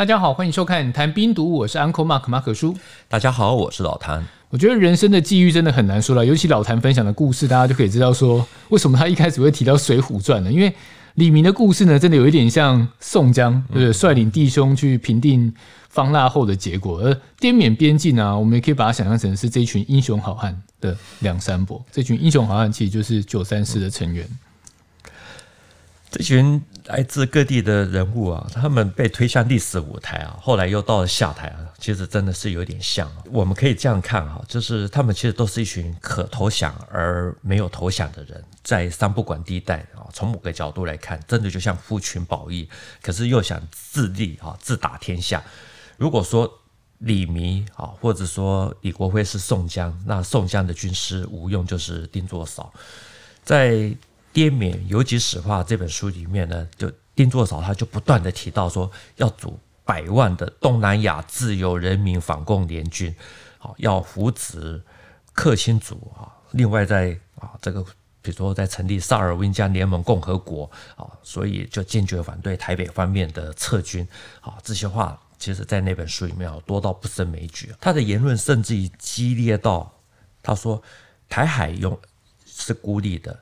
[0.00, 2.74] 大家好，欢迎收看《谈冰毒》，我是 Uncle Mark 马可叔。
[3.06, 4.26] 大家好，我是老谭。
[4.48, 10.50] 我觉得人生的际遇真的很难说了，尤其老谭分享的故事，大家就可以知道说，为什么他一开始会提到《水浒传》呢？
[10.50, 10.74] 因为
[11.16, 15.52] 李明的故事呢，真的有一点像宋江，就是率领弟兄去平定
[15.90, 17.00] 方腊后的结果。
[17.00, 21.84] 而滇缅边境啊，我们也可以把它想象成是这群英雄好汉的梁山伯。
[21.92, 24.26] 这群英雄好汉其实就是九三四的成员。
[26.10, 33.08] 这群来自各地的人物啊，他们被推向历史舞台啊，后来又到了下台啊，其实真的是有点像。
[33.30, 42.68] 我们可以这样看啊，就是他们其实都是一群可投降而没有投降的人，在三不管地带啊，从某个角度来看，真的就像夫群保义，
[43.00, 45.40] 可是又想自立啊，自打天下。
[45.96, 46.52] 如果说
[46.98, 52.72] 李弥啊，或者说李国辉是宋江，那宋江的军师吴用就是丁作嫂，
[53.44, 53.94] 在。
[54.32, 63.12] 滇缅游击史话这本书里面呢，就丁作扫他就不断的提到说，要组百万的东南亚自由人民反共联军，
[63.58, 64.80] 好，要扶植
[65.32, 67.82] 克钦族啊，另外在啊这个
[68.22, 74.06] 比如说在成立萨尔温江联盟共和国啊，所以就坚决反对台北方面的撤军
[74.40, 77.74] 啊，这些话其实在那本书里面啊多到不胜枚举。
[77.80, 79.92] 他的言论甚至于激烈到
[80.40, 80.80] 他说
[81.28, 81.98] 台海永
[82.46, 83.36] 是孤立的。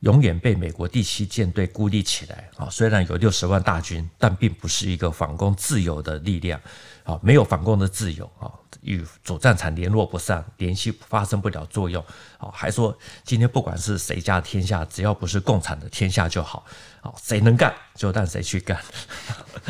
[0.00, 2.68] 永远被美国第七舰队孤立起来啊！
[2.70, 6.60] 虽然有六十万大军，但并不是一个反攻自由的力量
[7.02, 7.18] 啊！
[7.20, 8.46] 没有反攻的自由啊！
[8.82, 12.00] 与主战场联络不上，联系发生不了作用
[12.38, 12.48] 啊！
[12.52, 16.64] 还说今天不管是谁家天下，只要不是共产的天下就好
[17.00, 17.12] 啊！
[17.20, 18.80] 谁能干就让谁去干。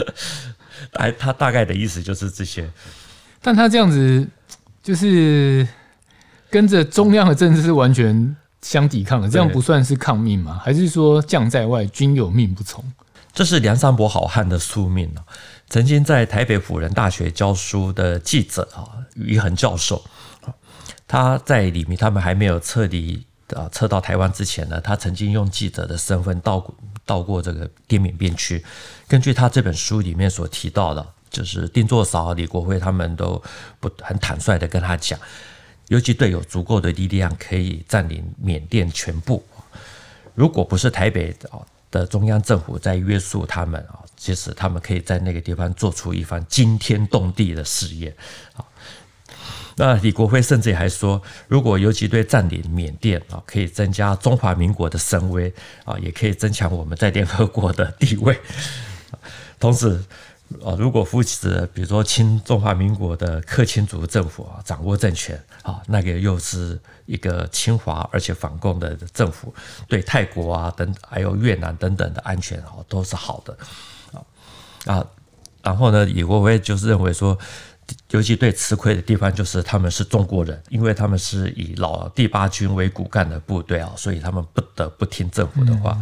[0.93, 2.71] 哎，他大概的意思就是这些。
[3.41, 4.29] 但他这样子
[4.83, 5.67] 就是
[6.51, 8.37] 跟着中央的政治是完全。
[8.63, 10.61] 相抵抗的，这样不算是抗命吗？
[10.63, 12.85] 还是说将在外，军有命不从？
[13.33, 15.09] 这是梁山伯好汉的宿命。
[15.69, 20.03] 曾经在台北辅仁大学教书的记者啊，于恒教授，
[21.07, 23.25] 他在李明他们还没有撤离
[23.55, 28.65] 啊撤到台湾之前呢，他曾经用记者的身份到到过这个滇缅边区。
[29.07, 33.41] 根据他这本书里面所提到的，就是丁作嫂、李国辉他们都
[33.79, 35.19] 不很坦率的跟他讲。
[35.89, 39.45] 游击队有足够的力量可以占领缅甸全部。
[40.35, 41.35] 如果不是台北
[41.91, 48.15] 的中央政府在约束他们啊，其实他们可以在那个地方做出一番惊天动地的事业
[48.55, 48.65] 啊。
[49.77, 55.53] 那李国辉甚至还说，如果游击队占领缅甸啊，可以增加中华民国的声威
[55.85, 58.39] 啊，也可以增强我们在联合国的地位。
[59.59, 60.05] 同时。
[60.65, 69.55] 啊，如果扶持，比如说清中华民国的克钦族政府啊，掌握政权啊，那个又是一个亲华而且反共的政府，
[69.87, 73.59] 对泰国啊等还有越南等等的安全啊都是好的
[74.13, 74.25] 啊
[74.87, 75.07] 啊。
[75.63, 77.39] 然后呢，李国辉就是认为说，
[78.11, 85.99] 尤其对吃亏的地方就是他们是中国人，因为他们是以老第八军为骨干的部队啊，所以他们不得不听政府的话。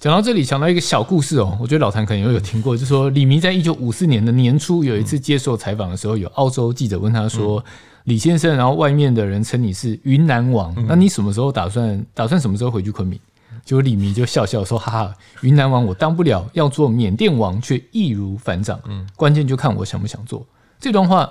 [0.00, 7.64] 讲到这里，想到一个小故事哦，我觉得老谭可能也有听过，就是说李明在一九五四年的年初有一次接受采访的时候，有澳洲记者问他说
[8.04, 13.18] ：“李先生，然后外面的人称你是云南王，那你什么时候打算打算什么时候回去昆明？”
[13.64, 20.44] 结果李明就笑笑说：“哈哈，云南王我当不了，要做缅甸王却易如反掌，嗯关键就看我想不想做。”
[20.80, 21.30] 这段话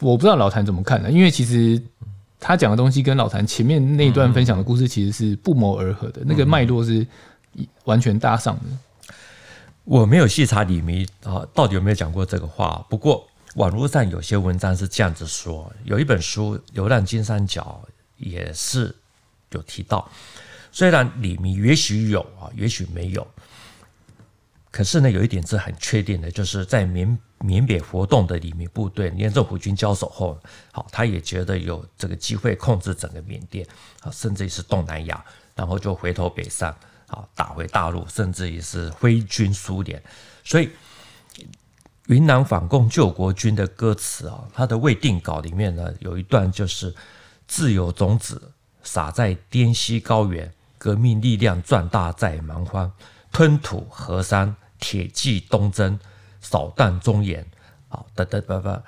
[0.00, 1.10] 我不知道老谭怎么看呢？
[1.10, 1.82] 因为其实
[2.40, 7.06] 他讲的东西跟老谭前面那一段分享的故事其实是不谋而合的，那个脉络是。
[7.84, 9.12] 完全搭上的，
[9.84, 12.84] 我没有细查李弥啊，到底有没有讲过这个话？
[12.88, 17.80] 不过网络上有些文章是这样子说，有一本书《流浪金三角》
[18.16, 18.94] 也是
[19.50, 20.10] 有提到，
[20.72, 23.26] 虽然李弥也许有啊，也许没有，
[24.70, 30.36] 可是呢，有一点是很确定的，就是在缅缅北活动的李弥部队，连政府军交手后，
[30.72, 33.64] 好，他也觉得有这个机会控制整个缅甸
[34.00, 36.74] 啊，甚至于是东南亚，然后就回头北上。
[37.08, 40.02] 啊，打回大陆，甚至于是挥军苏联，
[40.44, 40.70] 所以
[42.06, 46.94] 云南反共救国军的歌词啊，它的未定稿里面呢，有一段就是
[47.48, 48.52] “自由种子
[48.82, 52.92] 撒在滇西高原，革命力量壮大在蛮荒，
[53.32, 55.98] 吞吐河山，铁骑东征，
[56.40, 57.46] 扫荡中原”，
[57.88, 58.82] 好，等等等等。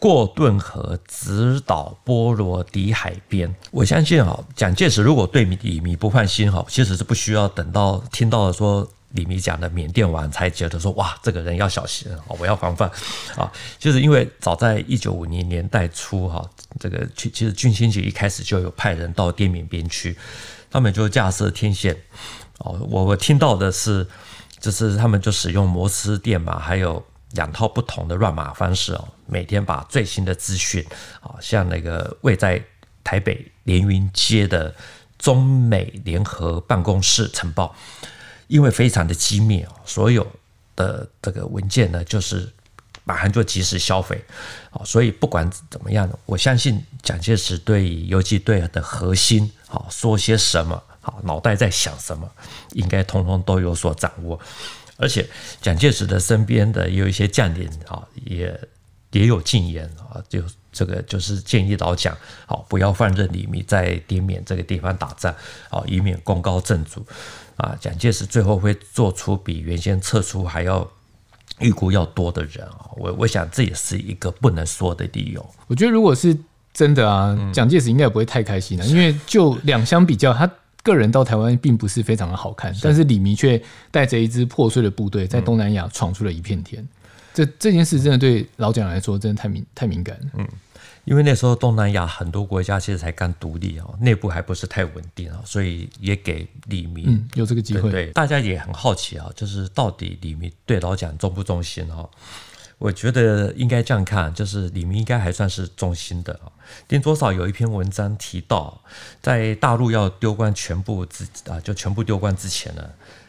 [0.00, 3.54] 过顿河，直捣波罗的海边。
[3.70, 12.90] 我相信哈，蒋介石如果对李弥不放心哈，其实是不需要等到听到了说李弥讲的缅甸王，才觉得说哇，这个人要小心啊，我要防范
[13.36, 13.52] 啊。
[13.78, 16.42] 就是因为早在一九五零年代初哈，
[16.78, 20.16] 这个其其实军情局一开始就有派人到滇缅边区，
[20.70, 21.94] 他们就架设天线
[22.60, 22.80] 哦。
[22.88, 24.06] 我我听到的是，
[24.58, 27.04] 就是他们就使用摩斯电码，还有。
[27.32, 30.84] 两套不同的乱码方式哦，每天把最新的资讯
[31.20, 32.62] 啊，像那个位在
[33.04, 34.74] 台北连云街的
[35.18, 37.74] 中美联合办公室呈报，
[38.48, 40.26] 因为非常的机密哦，所有
[40.74, 42.50] 的这个文件呢，就是
[43.04, 44.22] 马上就及时销毁
[44.70, 52.30] 啊，所以不管怎么样，我相信蒋介石对游击队的核心啊说些什么，好脑袋在想什么，
[52.72, 54.38] 应该通通都有所掌握。
[54.96, 55.26] 而且
[55.62, 58.68] 蒋介石的身边的也有一些将领啊，也
[59.12, 62.14] 也有进言啊，就这个就是建议老蒋
[62.44, 65.34] 好不要放任李密在滇缅这个地方打仗
[65.70, 67.02] 啊，以免功高震主
[67.56, 67.74] 啊。
[67.80, 70.86] 蒋介石最后会做出比原先撤出还要
[71.60, 75.54] 预估要多的人啊，我我想这也是一个不能说的理由。
[75.66, 76.36] 我觉得如果是
[76.74, 80.50] 真的啊，蒋介石应该也不会太开心的，因为就两相比较，他。
[80.82, 86.82] 个人到台湾并不是非常的好看，是但是李弥却带着一支破碎的部队在东南亚闯出了一片天。
[86.82, 86.88] 嗯、
[87.34, 90.26] 这这件事真的对老蒋来说真的太敏太敏感了。
[90.34, 90.48] 嗯，
[91.04, 97.90] 因为那时候东南亚很多国家其实才刚独立哦，内部还不是太稳定啊，所以也给李弥、嗯、有这个机会。
[97.90, 102.08] 对，大家也很好奇啊，就是到底李弥对老蒋忠不忠心哈？
[102.80, 106.48] 我觉得应该这样看，就是李弥应该还算是忠心的啊。
[106.88, 108.80] 丁左少有一篇文章提到，
[109.20, 112.82] 在大陆要丢官全部之啊，就全部丢官之前呢，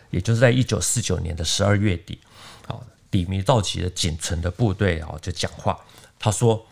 [0.09, 2.17] 也就是在一九四九年的十二月底，
[2.65, 2.79] 啊，
[3.11, 5.77] 李弥召集了仅存的部队啊，就讲话。
[6.17, 6.65] 他说：“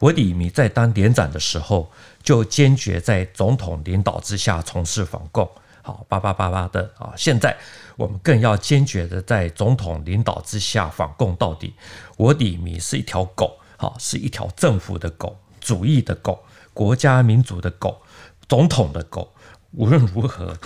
[0.00, 1.92] 我李弥在当连长的时候，
[2.24, 5.48] 就坚决在总统领导之下从事反共。
[5.88, 7.56] 好，叭叭叭叭的啊，现在。”
[7.96, 11.74] 我们更要坚决的在总统领导之下反共到底。
[12.16, 16.38] 我李弥是一条狗，好，是一条政府的狗、主义的狗、
[16.72, 18.00] 国家民主的狗、
[18.48, 19.32] 总统的狗。
[19.72, 20.56] 无论如何，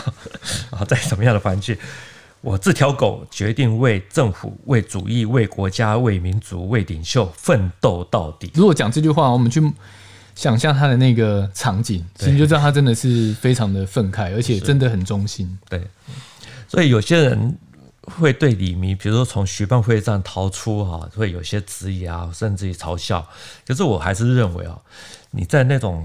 [0.72, 1.76] 啊，在什么样的环境，
[2.40, 8.50] 我这条狗决定为政府、为主义、为国家、为民族、为领袖奋斗到底。
[8.54, 9.60] 如果讲这句话，我们去
[10.40, 15.58] 想象他的那个场景，其实就知道他真的是非常的愤慨，而且真的很忠心。
[15.68, 15.86] 对。
[16.66, 17.58] 所以有些人
[18.04, 23.28] 会对李弥，比如说从徐蚌会战逃出哈，会有些质疑啊，甚至于嘲笑。
[23.66, 24.78] 可是我还是认为啊，
[25.32, 26.02] 你在那种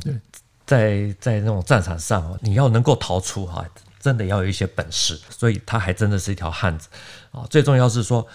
[0.66, 3.66] 在在那种战场上，你要能够逃出哈，
[4.02, 5.18] 真的要有一些本事。
[5.30, 6.90] 所以他还真的是一条汉子
[7.32, 7.48] 啊。
[7.50, 8.28] 最重要是说，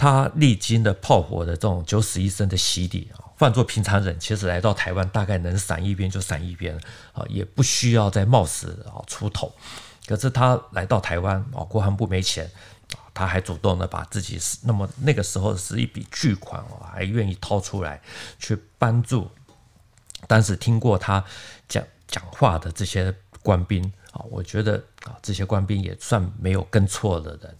[0.00, 3.28] 他历经了炮火的这种九死一生的洗礼啊。
[3.36, 6.74] 换做平常人，其实来到台湾，大概能闪一边就闪一边
[7.12, 9.52] 啊，也不需要再冒死啊出头。
[10.06, 12.50] 可是他来到台湾啊，国防部没钱，
[13.12, 18.00] 他还主动的把自己是那么那个时候是一笔巨款哦，还愿意掏出来
[18.38, 19.30] 去帮助
[20.26, 21.22] 当时听过他
[21.68, 23.82] 讲讲话的这些官兵
[24.12, 27.56] 啊，我觉得啊，这些官兵也算没有跟错的人。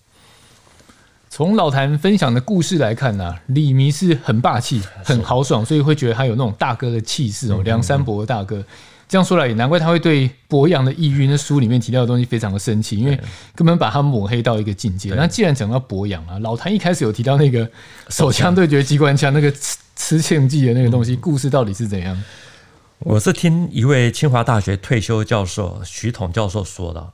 [1.33, 8.63] 从老谭分享的故事来看呢，李迷是很霸气、很豪爽，所以会觉得他有那种大哥的气势哦，梁山伯的大哥。
[9.09, 13.19] 这样说来也难怪他会对博洋的抑郁那书里面提到的东西非常的生气，因为
[13.55, 15.11] 根本把他抹黑到一个境界。
[15.15, 17.69] 那既然讲到博洋啊，老谭一开始有提到那个
[18.09, 22.21] 手枪对决机关枪那个吃吃庆记的那个东西，故事到底是怎样？
[22.99, 27.13] 我是听一位清华大学退休教授徐统教授说的，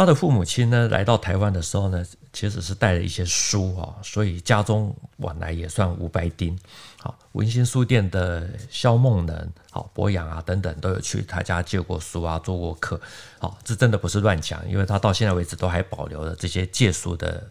[0.00, 2.02] 他的父母亲呢来到台湾的时候呢，
[2.32, 6.58] 其实是带了一些书啊，所以家中往来也算无白丁。
[6.96, 12.98] 好，文心书店的萧梦能、好博洋啊等等，都有去他家借过书啊，做过客。
[13.38, 17.50] 好，这真的不是乱讲，因为他到现在为止都还保留了这些借书的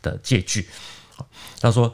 [0.00, 0.70] 的借据。
[1.60, 1.92] 他说，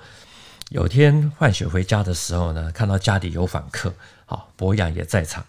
[0.71, 3.95] 有天换血回家的时候呢，看到家里有访客，
[4.25, 5.45] 好柏杨也在场，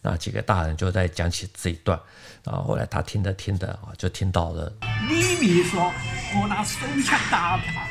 [0.00, 1.98] 那几个大人就在讲起这一段。
[2.44, 4.72] 然后后来他听着听着啊，就听到了
[5.08, 5.92] 李弥说
[6.40, 7.82] ：“我拿手枪打他。”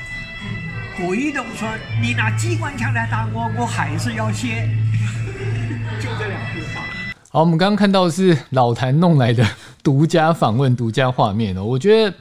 [0.98, 1.68] 郭仪东说
[2.02, 4.70] ：“你拿机关枪来打我，我还是要写。
[6.00, 6.82] ”就这两句话。
[7.30, 9.46] 好，我们刚刚看到的是老谭弄来的
[9.84, 11.64] 独家访问、独家画面哦。
[11.64, 12.18] 我觉得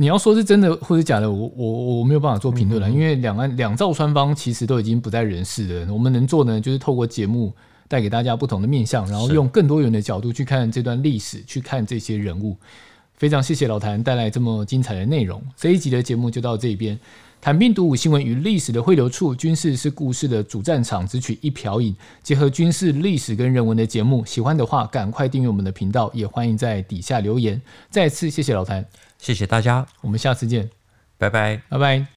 [0.00, 5.92] 你要说是真的或者假的，我我我没有办法做评论了，嗯嗯，因为两岸两造双方其实都已经不在人世了。
[5.92, 7.52] 我们能做呢，就是透过节目
[7.88, 12.56] 带给大家不同的面向，然后用更多元的角度去看这段历史，去看这些人物。
[13.16, 15.42] 非常谢谢老谭带来这么精彩的内容。
[15.56, 16.96] 这一集的节目就到这边。
[17.40, 27.60] 谭兵读武，新闻与历史的汇流处，军事是故事的主战场，只取一瓢饮，结合军事历史跟人文的节目，喜欢的话赶快订阅我们的频道，也欢迎在底下留言。
[27.90, 28.84] 再次谢谢老谭，
[29.18, 30.68] 谢谢大家，我们下次见，
[31.16, 32.06] 拜拜，拜拜。